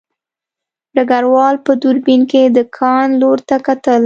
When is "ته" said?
3.47-3.55